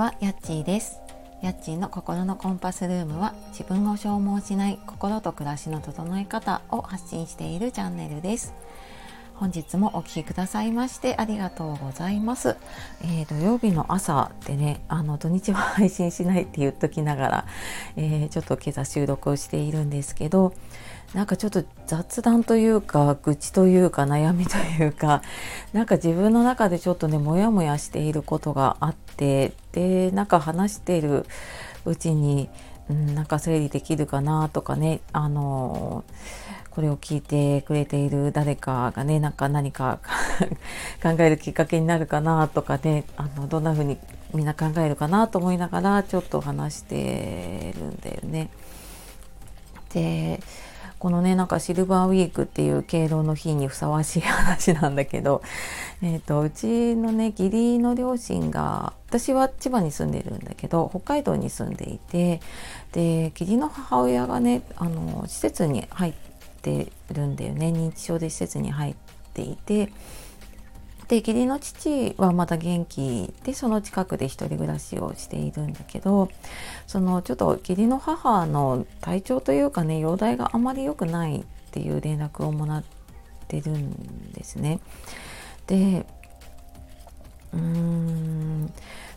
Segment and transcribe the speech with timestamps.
[0.00, 0.98] は、やっちーです。
[1.42, 8.54] やっちーの心のコンパスルームは自分を消耗しない心と暮らしの整え方を発信しているチャンネルです。
[9.40, 12.56] 本日もお聴きくださいましてありがとうございます。
[13.00, 17.46] えー、土曜日の朝でね、あの土日は配信しないって言っときながら、
[17.96, 20.52] えー、ちょっと今朝収録をしているんですけど、
[21.14, 25.22] なんかちょっと雑談というか愚痴というか悩みというか
[25.72, 31.24] なんか自分の中でちょっとねモヤモヤしていることがあってでなんか話している
[31.86, 32.50] うちに、
[32.90, 36.04] うん、なんか整理できるかなとかねあの
[36.70, 40.00] これを聞いてくれている誰かがねなんか何か
[41.02, 43.96] 考えるきっかけになるかなとかねあのどんな風に
[44.34, 48.50] みんな考えるかなと思いながらちょっと話してるんだよね。
[49.94, 50.40] で
[50.98, 55.42] このねなんかシルバーウィークっていう敬老の日にふさわしい話なんだけど、
[56.02, 62.40] えーと、うちのね義理の両親が私は千葉に住んでるんだけど北海道に住んでいて
[62.92, 66.14] で義理の母親がねあの施設に入っ
[66.62, 68.94] てるんだよね認知症で施設に入っ
[69.34, 69.92] ていて。
[71.08, 76.30] で義理の父はまだ元気でその近くで一人暮らしをしているんだけど
[76.86, 82.84] そのちょっと義理の母の体調というかね容体があまり良くないっていう連絡をもらっ
[83.48, 84.78] てるんですね。
[85.66, 86.06] で
[87.52, 88.72] うーん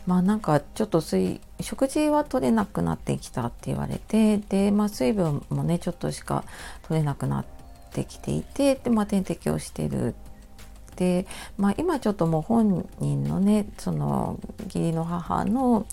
[0.06, 6.44] まあなんかちょっと水食事は取れなくなってきたって言われてで、まあ、水分もねちょっとしか
[6.88, 7.44] 取れなくなっ
[7.92, 10.14] てきていてで、まあ、点滴をしてる。
[10.96, 11.26] で、
[11.58, 15.86] まあ、今ちょっともう本人のねその義理の母の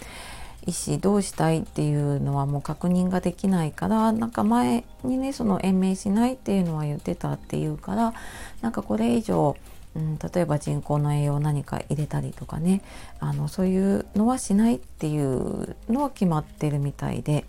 [0.68, 8.14] 意思どうしたいっていうのはもう確認ができないからなんか前にねその延命しないっていうのは言ってたっていうから
[8.62, 9.58] なんかこれ以上、
[9.95, 12.81] うん、例えば人工の栄養何か入れたりとかね
[13.20, 17.46] あのそういうのはしないっていうのは決まってるみたいで。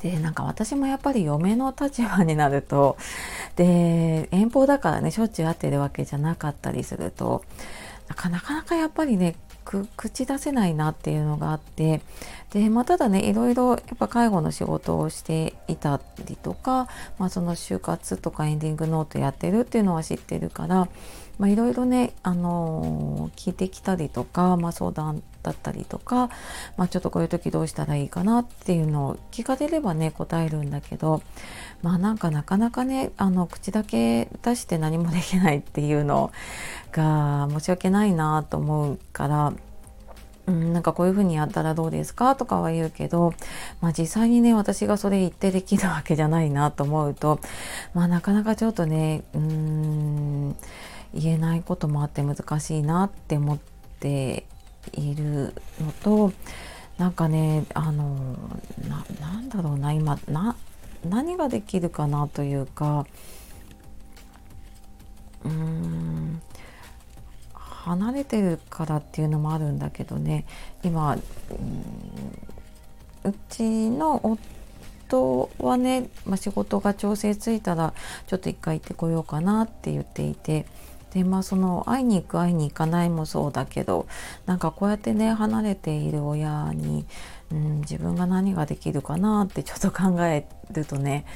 [0.00, 2.96] でなんか私もやっぱり嫁の立場になると
[3.54, 7.44] で遠方だからねしょっちゅう会ってるわけじゃなかったりすると
[8.08, 12.00] なかなかやっぱりねく口出せないなっていうのがあって
[12.50, 20.88] で、まあ、ただねいろいろやっぱ介護の仕事をしていたりとか、まあ、その就活とかエンディングノートやってるっていうのは知ってるから
[21.38, 26.30] まあ、いろいろね、あのー、聞いてきたりとか、まあ、相談だったりとか、
[26.76, 31.22] まあ、ちょっとこういう時どうしたらいいかなっていうのを聞かれればね答えるんだけど
[31.82, 36.32] まあなんかなかなかねあの口だけ出して何もできないっていうの
[36.92, 39.52] が申し訳ないなと思うから。
[40.44, 43.32] うん、なんかこういうふうにやったらどうですかとかは言うけど、
[43.80, 47.38] まあ、実際にね私がそれ言ってできるわけじゃないなと思うと、
[47.94, 50.56] まあ、なかなかちょっとねうん
[51.14, 53.58] 言えないこともあって難しいなって思っ
[54.00, 54.46] て
[54.92, 56.32] いるのと
[56.98, 58.36] なんかねあの
[59.20, 60.56] なんだろうな今な
[61.08, 63.06] 何ができるかなというか
[65.44, 66.42] うーん
[67.54, 70.44] 離れてるからっていうのもあるんだけどね。
[70.84, 71.18] 今
[73.24, 74.38] うちの
[75.12, 77.92] 夫はね、まあ、仕事が調整ついたら
[78.26, 80.66] ちょっと一回行ってこようかなって言っていて
[81.12, 84.06] でまあその会いに行く会いに行かないもそうだけど
[84.46, 87.04] なんかこうやってね離れている親に、
[87.50, 91.26] うん、自分が何ができるかなってちょっと考えるとね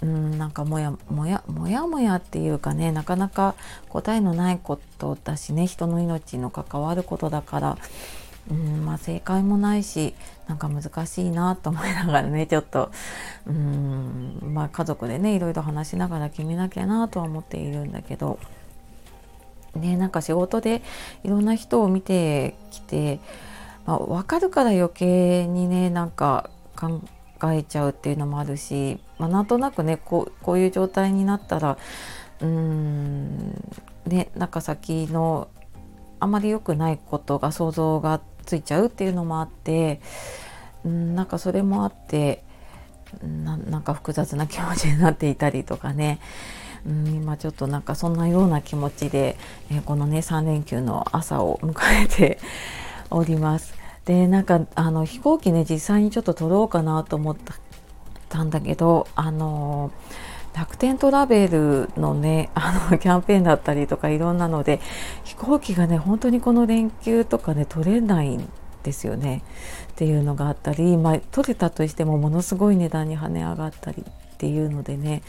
[0.00, 3.54] うん、なんかもやもやもやもやっていうかねなかなか
[3.88, 7.78] 答えのないことだしね人の命の関わることだから、
[8.50, 10.14] うんまあ、正解もないし
[10.46, 12.92] なんか難しいなと思いながらねちょっと
[13.46, 18.38] うん、まあ、家族でねいろいろ話しながら決めなきゃなとは思っているんだけど。
[19.78, 20.82] ね、なんか仕事で
[21.24, 23.20] いろんな人を見てきて、
[23.86, 27.00] まあ、分かるから余計にねなんか考
[27.52, 31.78] えちゃうっていうのもあるし、まあ、なんとなくねこうこういう状態になったら
[32.40, 33.50] うーん
[34.06, 35.48] ねなんか先の
[36.20, 40.00] あまり良くないことが想像がついちゃうっていうのもあって
[40.84, 42.44] うんなんかそれもあって
[43.22, 46.20] なんか複雑な気持ちになっていたりとかね。
[46.88, 49.36] うん、今ちょっとなんかそんなような気持ちで、
[49.70, 51.74] えー、このね3連休の朝を迎
[52.04, 52.38] えて
[53.10, 53.74] おります。
[54.06, 57.36] でなんかあの飛行機ね実際にちょっと撮ろうかなと思っ
[58.30, 59.92] たんだけどあの
[60.56, 64.80] 楽天トラベルのね あのキャンペーンだったりとかいろんなので
[65.24, 68.48] 飛行機がね本当にこの連休とかね取れないん
[68.82, 69.42] ですよね
[69.92, 75.22] っていうのがあったり、まあ、取れたとしてもものすごい値段に跳ね上がったりっていうのでね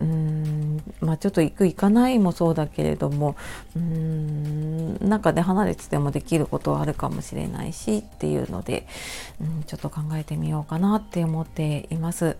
[0.00, 3.36] うんまあちょっと行く行かないもそうだけれども
[3.76, 8.86] うんなん中で離れててもできることはあるかもしれないしっていうので、
[9.40, 12.36] うん、ちょっと考えてみようかなって思っています。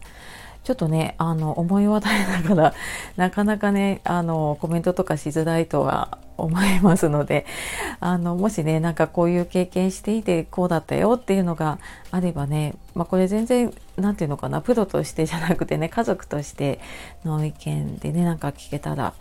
[0.64, 2.74] ちょっとね、あの、思い渡りながら、
[3.16, 7.44] なかなかね、あの、コメントとかしづらいとは思いますので、
[8.00, 11.78] あの、もしね、なんかこういう経験していて、こうだったよっていうのが
[12.10, 16.80] あればね、まあ、これ全然、なんていうのかな、プロとしてじゃなくてね、家族として
[17.26, 19.12] の意見でね、なんか聞けたら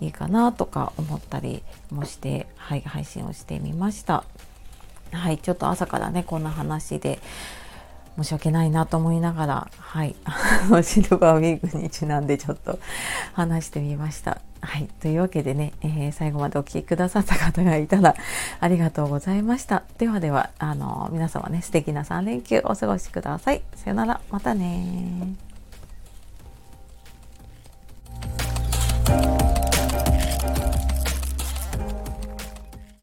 [0.00, 1.62] いいかなとか思ったり
[1.92, 4.24] もして、はい、配信をしてみました。
[5.12, 7.20] はい、ちょっと朝からね、こんな話で、
[8.18, 10.16] 申し訳ないなと思いながら、はい、
[10.82, 12.78] シルバーウィークにちなんでちょっと
[13.32, 14.40] 話してみました。
[14.60, 18.16] はい、というわけでね、えー、最後までお聴きくださった方がいたら
[18.58, 19.84] ありがとうございました。
[19.98, 23.62] ではでは、あの皆様ね、素敵な3連休お過ごしください。
[23.76, 25.47] さよなら、またね